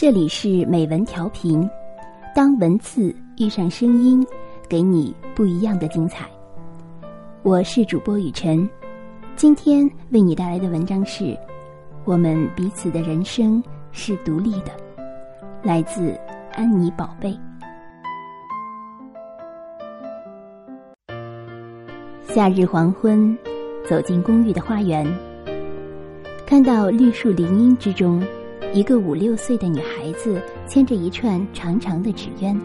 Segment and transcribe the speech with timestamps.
[0.00, 1.68] 这里是美文调频，
[2.32, 4.24] 当文字遇上声音，
[4.68, 6.24] 给你不一样的精彩。
[7.42, 8.70] 我是主播雨晨，
[9.34, 11.24] 今天为你带来的文章是
[12.04, 14.66] 《我们彼此的人生是独立的》，
[15.64, 16.16] 来自
[16.52, 17.36] 安妮宝贝。
[22.22, 23.36] 夏日黄昏，
[23.84, 25.04] 走进公寓的花园，
[26.46, 28.22] 看到绿树林荫之中。
[28.74, 32.60] 一个五六岁的女孩子牵着一串长长的纸鸢，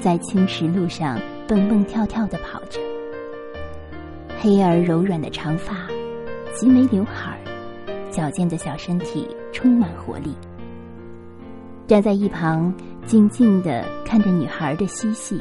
[0.00, 2.80] 在青石路上蹦蹦跳跳的跑着。
[4.40, 5.86] 黑而柔软的长发，
[6.54, 10.34] 齐眉刘海儿，矫健的小身体充满活力。
[11.86, 12.72] 站在一旁，
[13.06, 15.38] 静静的看着女孩的嬉戏。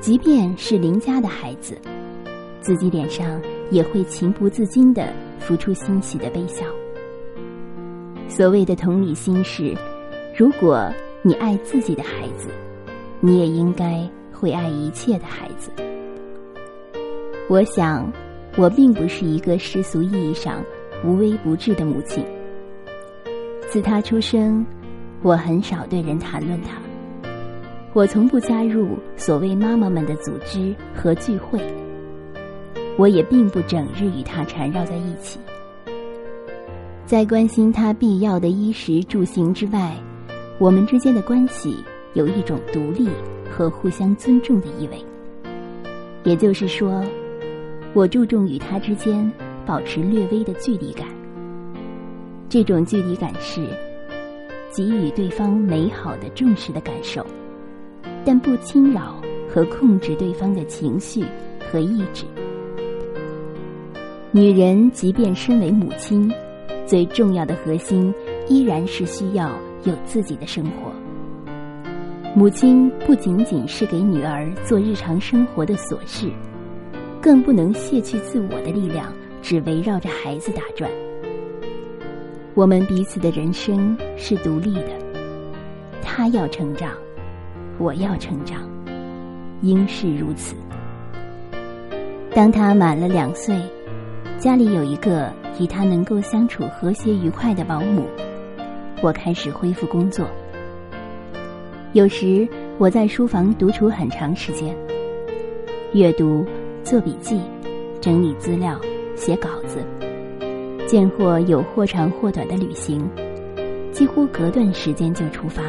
[0.00, 1.78] 即便是邻家的孩子，
[2.60, 3.40] 自己脸上
[3.70, 6.64] 也会情不自禁的浮出欣喜的微笑。
[8.28, 9.74] 所谓的同理心是，
[10.36, 10.88] 如果
[11.22, 12.48] 你爱自己的孩子，
[13.20, 15.70] 你也应该会爱一切的孩子。
[17.48, 18.10] 我想，
[18.56, 20.62] 我并不是一个世俗意义上
[21.04, 22.24] 无微不至的母亲。
[23.68, 24.64] 自他出生，
[25.22, 26.78] 我很少对人谈论他，
[27.92, 31.60] 我从不加入所谓妈妈们的组织和聚会，
[32.96, 35.40] 我也并不整日与他缠绕在一起。
[37.08, 39.96] 在关心他必要的衣食住行之外，
[40.58, 41.74] 我们之间的关系
[42.12, 43.08] 有一种独立
[43.50, 45.02] 和互相尊重的意味。
[46.24, 47.02] 也就是说，
[47.94, 49.32] 我注重与他之间
[49.64, 51.06] 保持略微的距离感。
[52.46, 53.66] 这种距离感是
[54.70, 57.24] 给予对方美好的重视的感受，
[58.22, 61.24] 但不侵扰和控制对方的情绪
[61.72, 62.26] 和意志。
[64.30, 66.30] 女人即便身为母亲。
[66.88, 68.12] 最重要的核心
[68.48, 69.50] 依然是需要
[69.84, 70.90] 有自己的生活。
[72.34, 76.30] 母亲不仅仅是给女儿做日常生活的琐事，
[77.20, 79.12] 更不能卸去自我的力量，
[79.42, 80.90] 只围绕着孩子打转。
[82.54, 84.90] 我们彼此的人生是独立的，
[86.02, 86.92] 他要成长，
[87.76, 88.62] 我要成长，
[89.60, 90.56] 应是如此。
[92.34, 93.54] 当他满了两岁。
[94.38, 98.06] 家里有一个与他能够相处和谐愉快的保姆，
[99.02, 100.28] 我开始恢复工作。
[101.92, 102.46] 有时
[102.78, 104.72] 我在书房独处很长时间，
[105.92, 106.46] 阅读、
[106.84, 107.40] 做笔记、
[108.00, 108.80] 整理资料、
[109.16, 109.82] 写稿子，
[110.86, 113.10] 见或有或长或短的旅行，
[113.90, 115.62] 几乎隔段时间就出发。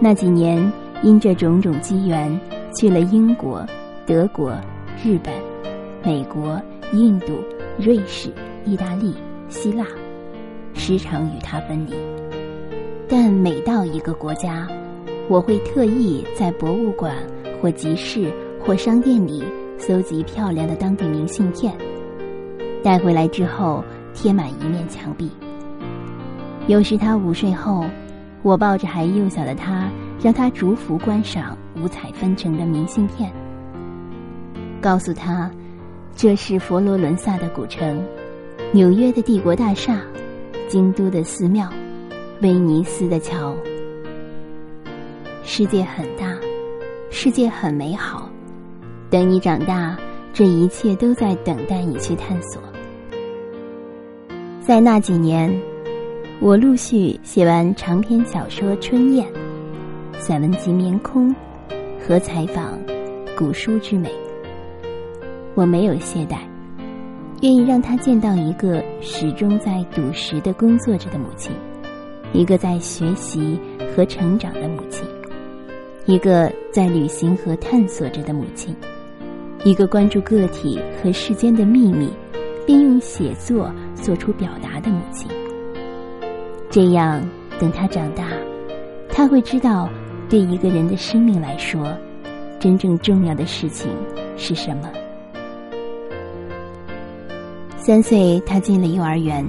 [0.00, 0.60] 那几年，
[1.04, 2.36] 因这种种机缘，
[2.74, 3.64] 去了英国、
[4.04, 4.50] 德国、
[5.04, 5.32] 日本。
[6.04, 6.60] 美国、
[6.92, 7.34] 印度、
[7.78, 8.30] 瑞士、
[8.64, 9.14] 意大利、
[9.48, 9.84] 希腊，
[10.74, 11.92] 时常与他分离。
[13.08, 14.68] 但每到一个国家，
[15.28, 17.16] 我会特意在博物馆
[17.60, 18.32] 或集市
[18.64, 19.44] 或商店里
[19.76, 21.74] 搜集漂亮的当地明信片，
[22.82, 23.84] 带回来之后
[24.14, 25.30] 贴满一面墙壁。
[26.68, 27.84] 有时他午睡后，
[28.42, 29.90] 我抱着还幼小的他，
[30.22, 33.32] 让他逐幅观赏五彩纷呈的明信片，
[34.80, 35.50] 告诉他。
[36.18, 38.04] 这是佛罗伦萨的古城，
[38.72, 40.00] 纽约的帝国大厦，
[40.66, 41.70] 京都的寺庙，
[42.42, 43.54] 威尼斯的桥。
[45.44, 46.36] 世界很大，
[47.08, 48.28] 世界很美好。
[49.08, 49.96] 等你长大，
[50.32, 52.60] 这一切都在等待你去探索。
[54.60, 55.56] 在那几年，
[56.40, 59.24] 我陆续写完长篇小说《春燕》，
[60.18, 61.30] 散文集《眠空》，
[62.04, 62.76] 和采访
[63.36, 64.08] 《古书之美》。
[65.58, 66.36] 我没有懈怠，
[67.42, 71.50] 愿意让他见到一个始终在笃实的工作着的母亲，
[72.32, 73.58] 一个在学习
[73.92, 75.04] 和成长的母亲，
[76.06, 78.72] 一个在旅行和探索着的母亲，
[79.64, 82.08] 一个关注个体和世间的秘密，
[82.64, 85.28] 并用写作做出表达的母亲。
[86.70, 87.20] 这样，
[87.58, 88.28] 等他长大，
[89.08, 89.88] 他会知道，
[90.28, 91.92] 对一个人的生命来说，
[92.60, 93.90] 真正重要的事情
[94.36, 94.88] 是什么。
[97.88, 99.42] 三岁，他进了幼儿园。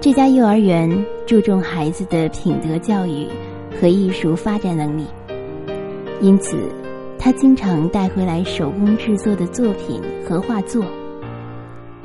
[0.00, 0.88] 这家幼儿园
[1.26, 3.26] 注重孩子的品德教育
[3.80, 5.04] 和艺术发展能力，
[6.20, 6.56] 因此
[7.18, 10.84] 他经常带回来手工制作的作品和画作。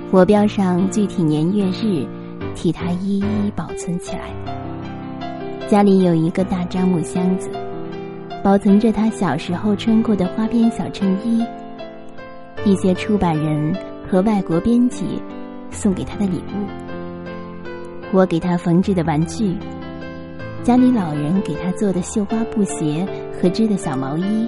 [0.10, 2.08] 我标上具体年月日，
[2.56, 4.32] 替他一一保存起来。
[5.68, 7.52] 家里有一个大樟木箱子，
[8.44, 11.46] 保存着他小时候穿过的花边小衬衣，
[12.66, 13.76] 一些出版人。
[14.10, 15.22] 和外国编辑
[15.72, 16.68] 送给他的礼物。
[18.12, 19.56] 我给他缝制的玩具，
[20.62, 23.08] 家里老人给他做的绣花布鞋
[23.42, 24.48] 和织的小毛衣，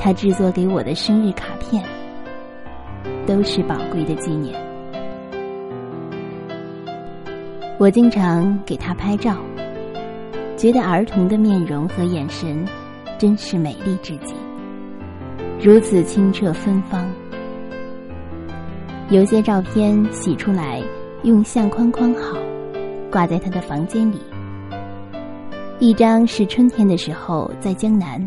[0.00, 1.84] 他制作给我的生日卡片，
[3.24, 4.54] 都是宝贵的纪念。
[7.78, 9.36] 我经常给他拍照，
[10.56, 12.64] 觉得儿童的面容和眼神
[13.18, 14.34] 真是美丽至极，
[15.62, 17.06] 如此清澈芬芳。
[19.08, 20.82] 有些照片洗出来，
[21.22, 22.36] 用相框框好，
[23.08, 24.18] 挂在他的房间里。
[25.78, 28.26] 一张是春天的时候在江南，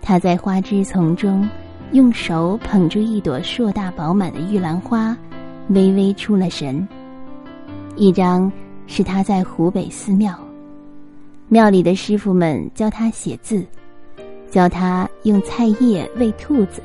[0.00, 1.46] 他在花枝丛中
[1.92, 5.14] 用手捧住一朵硕大饱满的玉兰花，
[5.68, 6.86] 微微出了神；
[7.94, 8.50] 一张
[8.86, 10.34] 是他在湖北寺庙，
[11.48, 13.62] 庙里的师傅们教他写字，
[14.50, 16.80] 教他用菜叶喂兔子。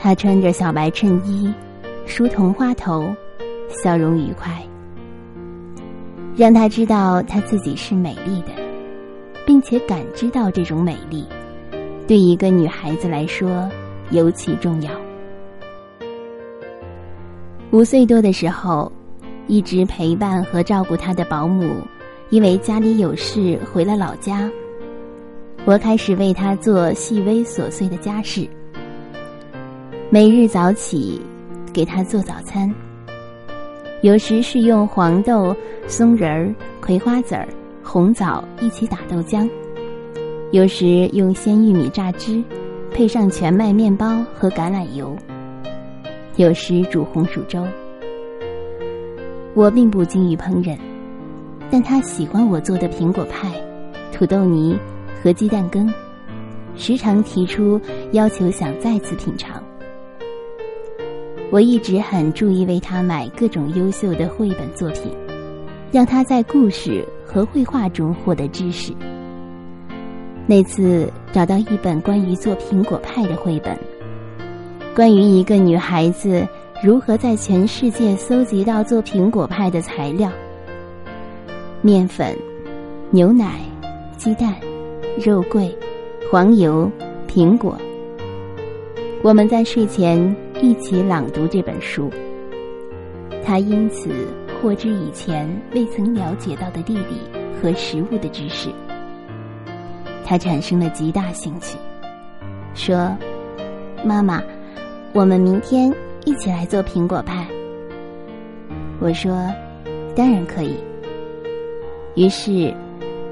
[0.00, 1.52] 他穿着小白衬衣，
[2.06, 3.12] 梳桐花头，
[3.68, 4.50] 笑容愉快，
[6.36, 8.52] 让他知道他自己是美丽的，
[9.44, 11.26] 并且感知到这种美丽，
[12.06, 13.68] 对一个女孩子来说
[14.10, 14.90] 尤其重要。
[17.72, 18.90] 五岁多的时候，
[19.48, 21.82] 一直陪伴和照顾他的保姆，
[22.30, 24.48] 因为家里有事回了老家，
[25.64, 28.48] 我开始为他做细微琐碎的家事。
[30.10, 31.20] 每日早起，
[31.70, 32.74] 给他做早餐。
[34.00, 35.54] 有时是用黄豆、
[35.86, 37.46] 松仁儿、葵花籽儿、
[37.82, 39.46] 红枣一起打豆浆；
[40.50, 42.42] 有时用鲜玉米榨汁，
[42.90, 45.14] 配上全麦面包和橄榄油；
[46.36, 47.62] 有时煮红薯粥。
[49.52, 50.78] 我并不精于烹饪，
[51.70, 53.52] 但他喜欢我做的苹果派、
[54.10, 54.74] 土豆泥
[55.22, 55.92] 和鸡蛋羹，
[56.76, 57.78] 时常提出
[58.12, 59.62] 要求，想再次品尝。
[61.50, 65.10] 我一直很注意为他买各种优秀的绘本作品，
[65.90, 68.92] 让他在故事和绘画中获得知识。
[70.46, 73.78] 那次找到一本关于做苹果派的绘本，
[74.94, 76.46] 关于一个女孩子
[76.82, 80.30] 如何在全世界搜集到做苹果派的材料：
[81.80, 82.36] 面粉、
[83.10, 83.60] 牛奶、
[84.18, 84.54] 鸡蛋、
[85.18, 85.74] 肉桂、
[86.30, 86.90] 黄油、
[87.26, 87.74] 苹果。
[89.22, 90.36] 我们在睡前。
[90.60, 92.10] 一起朗读这本书，
[93.44, 94.10] 他因此
[94.60, 97.20] 获知以前未曾了解到的地理
[97.62, 98.68] 和食物的知识。
[100.24, 101.78] 他产生了极大兴趣，
[102.74, 103.16] 说
[104.04, 104.42] ：“妈妈，
[105.12, 105.94] 我们明天
[106.24, 107.46] 一起来做苹果派。”
[108.98, 109.48] 我说
[110.16, 110.74] ：“当然可以。”
[112.16, 112.74] 于是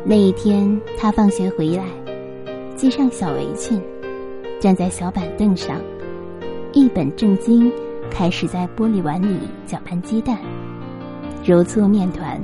[0.05, 1.84] 那一天，他放学回来，
[2.76, 3.82] 系上小围裙，
[4.61, 5.81] 站在小板凳上。
[6.76, 7.73] 一本正经，
[8.11, 10.38] 开始在玻璃碗里搅拌鸡蛋、
[11.43, 12.38] 揉搓面团。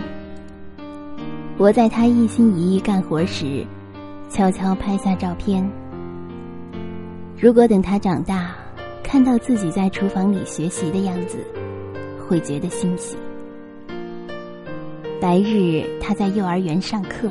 [1.59, 3.63] 我在他一心一意干活时，
[4.31, 5.71] 悄悄拍下照片。
[7.39, 8.55] 如果等他长大，
[9.05, 11.37] 看到自己在厨房里学习的样子，
[12.27, 13.19] 会觉得欣喜。
[15.21, 17.31] 白日他在幼儿园上课，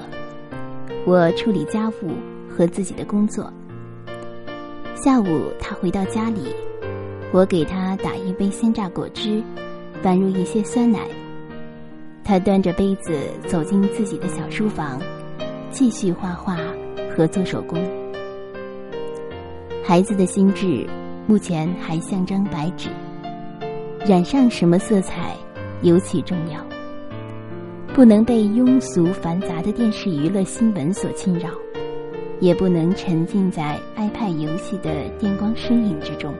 [1.07, 2.11] 我处理家务
[2.47, 3.51] 和自己的工作。
[4.93, 6.53] 下午他回到家里。
[7.33, 9.41] 我给他打一杯鲜榨果汁，
[10.03, 11.07] 拌入一些酸奶。
[12.25, 13.13] 他端着杯子
[13.47, 15.01] 走进自己的小书房，
[15.69, 16.57] 继续画画
[17.15, 17.79] 和做手工。
[19.81, 20.85] 孩子的心智
[21.25, 22.89] 目前还像张白纸，
[24.05, 25.33] 染上什么色彩
[25.83, 26.59] 尤其重要。
[27.93, 31.49] 不能被庸俗繁杂的电视娱乐新闻所侵扰，
[32.41, 36.33] 也不能沉浸在 iPad 游戏的电光身影之中。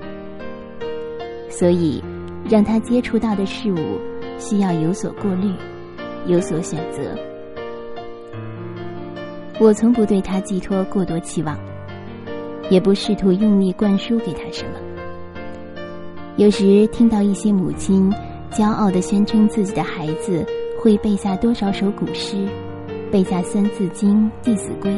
[1.52, 2.02] 所以，
[2.50, 4.00] 让他接触到的事物
[4.40, 5.54] 需要有所过滤，
[6.26, 7.16] 有所选择。
[9.60, 11.56] 我从不对他寄托过多期望，
[12.70, 14.72] 也不试图用力灌输给他什么。
[16.38, 18.12] 有时听到一些母亲
[18.50, 20.44] 骄傲的宣称自己的孩子
[20.80, 22.48] 会背下多少首古诗，
[23.12, 24.90] 背下《三字经》《弟子规》，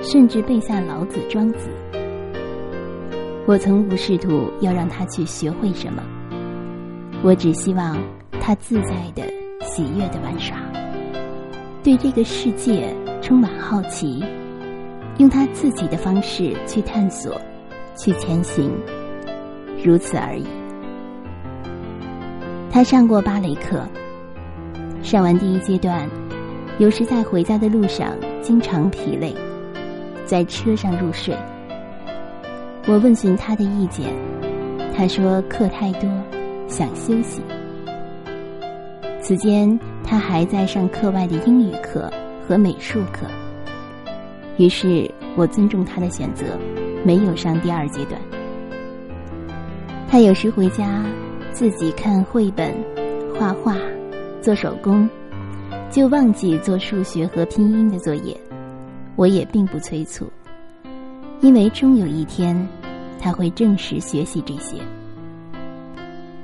[0.00, 1.68] 甚至背下老子、庄子。
[3.44, 6.00] 我从不试图要让他去学会什么，
[7.22, 7.98] 我只希望
[8.40, 9.22] 他自在的、
[9.62, 10.56] 喜悦的玩耍，
[11.82, 14.24] 对这个世界充满好奇，
[15.18, 17.38] 用他自己的方式去探索、
[17.96, 18.70] 去前行，
[19.84, 20.46] 如此而已。
[22.70, 23.84] 他上过芭蕾课，
[25.02, 26.08] 上完第一阶段，
[26.78, 29.34] 有时在回家的路上经常疲累，
[30.24, 31.36] 在车上入睡。
[32.84, 34.12] 我问询他的意见，
[34.92, 36.10] 他说课太多，
[36.66, 37.40] 想休息。
[39.20, 42.12] 此间他还在上课外的英语课
[42.46, 43.24] 和美术课。
[44.56, 46.44] 于是我尊重他的选择，
[47.04, 48.20] 没有上第二阶段。
[50.08, 51.04] 他有时回家
[51.52, 52.74] 自己看绘本、
[53.38, 53.76] 画画、
[54.40, 55.08] 做手工，
[55.88, 58.36] 就忘记做数学和拼音的作业。
[59.14, 60.28] 我也并不催促，
[61.42, 62.56] 因为终有一天
[63.18, 64.76] 他会正式学习这些。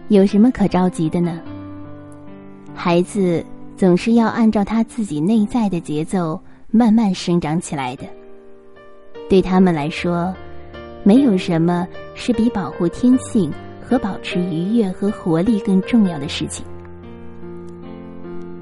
[0.08, 1.40] 有什么可着急的呢？
[2.74, 3.44] 孩子
[3.76, 6.40] 总是要按照他自己内在的节奏
[6.70, 8.06] 慢慢生长起来的。
[9.28, 10.34] 对他们来说，
[11.04, 11.86] 没有什么
[12.16, 16.64] 是比保护天性和保持愉悦和活力更重要的事情。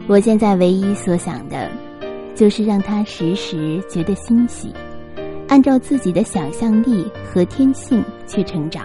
[0.06, 1.70] 我现在唯一所想的，
[2.34, 4.72] 就是让他时时觉得欣喜，
[5.48, 8.84] 按照自己的想象力和天性去成长。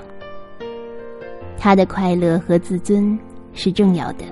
[1.57, 3.17] 他的快乐和自尊
[3.53, 4.25] 是重要的。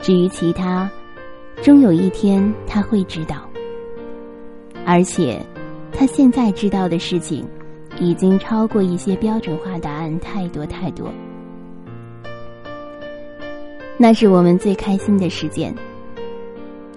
[0.00, 0.90] 至于其他，
[1.62, 3.36] 终有一天他会知道。
[4.84, 5.40] 而且，
[5.92, 7.44] 他现在知道的事情，
[8.00, 11.12] 已经超过一些标准化答案太多太多。
[13.96, 15.74] 那是我们最开心的时间。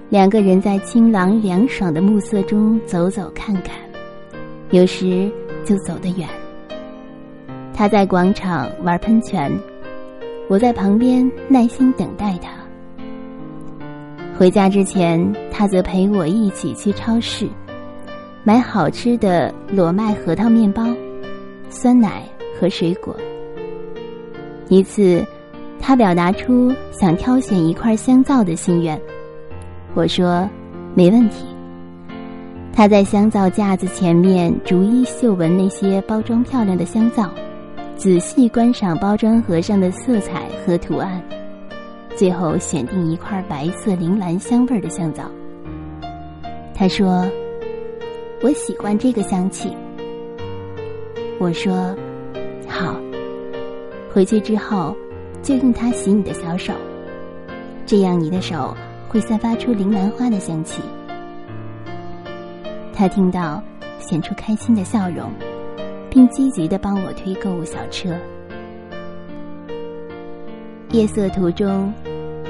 [0.10, 3.76] 两个人在清朗凉爽的暮色中走走看看，
[4.72, 5.32] 有时
[5.66, 6.28] 就走得远。
[7.74, 9.52] 他在广场玩喷泉，
[10.48, 12.52] 我在旁边耐心等待他。
[14.38, 17.48] 回家之前，他则陪我一起去超市，
[18.44, 20.88] 买好吃的裸麦核桃面包、
[21.70, 22.24] 酸奶
[22.60, 23.16] 和水果。
[24.70, 25.24] 一次，
[25.80, 29.00] 他表达出想挑选一块香皂的心愿，
[29.94, 30.50] 我说
[30.96, 31.46] 没问题。
[32.74, 37.30] 他在香皂架子前面逐一嗅闻那些包装漂亮的香皂。
[37.98, 41.22] 仔细观赏包装盒上的色彩和图案，
[42.16, 45.30] 最后选定一块白色铃兰香味的香皂。
[46.74, 47.24] 他说
[48.42, 49.72] ：“我喜欢这个香气。”
[51.38, 51.96] 我说
[52.68, 52.96] ：“好，
[54.12, 54.96] 回去之后
[55.44, 56.74] 就用它洗你的小手，
[57.86, 58.76] 这样你的手
[59.08, 60.82] 会散发出铃兰花的香气。”
[63.02, 63.60] 他听到，
[63.98, 65.32] 显出开心的笑容。
[66.08, 68.16] 并积极的帮我推购物小车。
[70.92, 71.92] 夜色途中，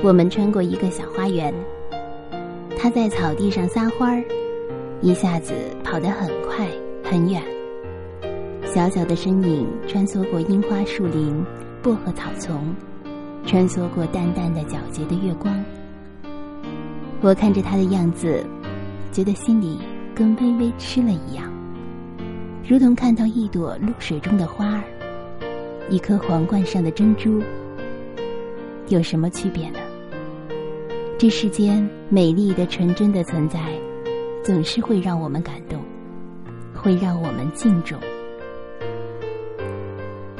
[0.03, 1.53] 我们穿过一个小花园。
[2.77, 4.23] 他在草地上撒欢儿，
[4.99, 5.53] 一下子
[5.85, 6.67] 跑得很快
[7.01, 7.41] 很远。
[8.65, 11.41] 小小的身影穿梭过樱花树林、
[11.81, 12.75] 薄荷草丛，
[13.45, 15.63] 穿梭过淡淡的皎洁的月光。
[17.21, 18.43] 我看着他的样子，
[19.13, 19.79] 觉得心里
[20.15, 21.51] 跟微微吃了一样。
[22.67, 24.83] 如同看到一朵露水中的花儿，
[25.89, 27.41] 一颗皇冠上的珍珠，
[28.87, 29.79] 有什么区别呢？
[31.17, 33.59] 这世间美丽的、纯真的存在，
[34.43, 35.79] 总是会让我们感动，
[36.73, 37.99] 会让我们敬重。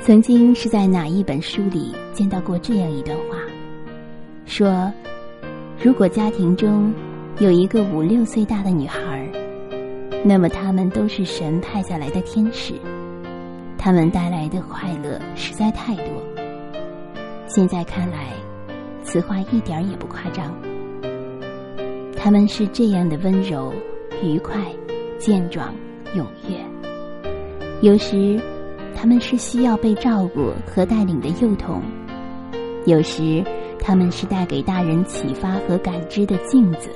[0.02, 3.38] 曾经是在哪一本书里见到过这样一段话，
[4.46, 4.92] 说：
[5.84, 6.94] 如果家庭中
[7.40, 9.41] 有一个五六岁大的女孩儿。
[10.24, 12.76] 那么他们都是神派下来的天使，
[13.78, 16.06] 他们带来的快乐实在太多。
[17.48, 18.28] 现在看来，
[19.04, 20.56] 此话一点也不夸张。
[22.16, 23.74] 他们是这样的温柔、
[24.24, 24.62] 愉快、
[25.18, 25.74] 健壮、
[26.16, 26.56] 踊跃。
[27.82, 28.40] 有时，
[28.96, 31.82] 他们是需要被照顾和带领的幼童；
[32.86, 33.44] 有时，
[33.80, 36.90] 他们是带给大人启发和感知的镜子。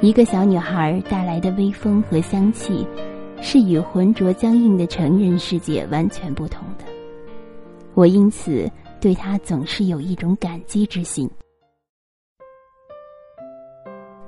[0.00, 2.86] 一个小女孩带来的微风和香气，
[3.40, 6.84] 是与浑浊僵硬的成人世界完全不同的。
[7.94, 11.28] 我因此对她总是有一种感激之心。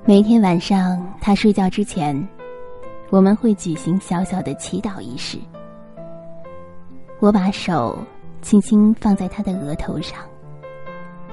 [0.03, 2.27] 每天晚上，她睡觉之前，
[3.09, 5.37] 我们会举行小小的祈祷仪式。
[7.21, 7.97] 我把手
[8.41, 10.19] 轻轻放在她的额头上，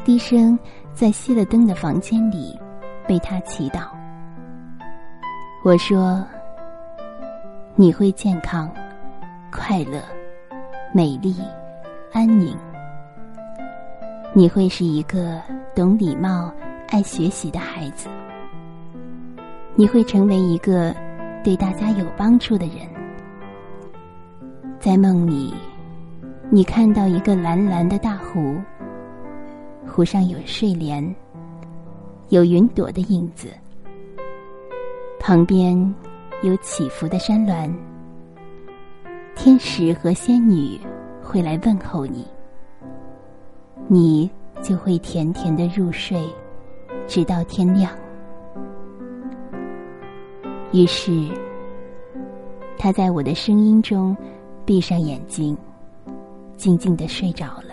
[0.04, 0.56] 低声
[0.94, 2.56] 在熄了灯的房间里
[3.08, 3.97] 为她祈祷。
[5.64, 6.24] 我说
[7.74, 8.70] ：“你会健康、
[9.50, 10.00] 快乐、
[10.94, 11.34] 美丽、
[12.12, 12.56] 安宁。
[14.32, 15.42] 你会是一个
[15.74, 16.50] 懂礼貌、
[16.90, 18.08] 爱学习的孩子。
[19.74, 20.94] 你会成为一个
[21.42, 22.86] 对大家有帮助的人。
[24.78, 25.52] 在梦里，
[26.50, 28.56] 你看到一个蓝蓝的大湖，
[29.88, 31.14] 湖上有睡莲，
[32.28, 33.48] 有云朵的影子。”
[35.28, 35.76] 旁边
[36.42, 37.70] 有起伏的山峦，
[39.36, 40.80] 天使和仙女
[41.22, 42.26] 会来问候你。
[43.88, 44.30] 你
[44.62, 46.26] 就会甜甜的入睡，
[47.06, 47.92] 直到天亮。
[50.72, 51.28] 于是，
[52.78, 54.16] 他在我的声音中
[54.64, 55.54] 闭上眼睛，
[56.56, 57.67] 静静的睡着了。